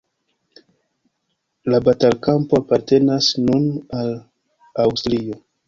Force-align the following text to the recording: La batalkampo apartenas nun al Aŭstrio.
La 1.73 1.81
batalkampo 1.89 2.61
apartenas 2.63 3.29
nun 3.45 3.71
al 4.01 4.13
Aŭstrio. 4.89 5.43